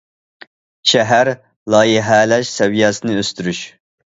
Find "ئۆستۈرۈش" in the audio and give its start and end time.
3.21-3.63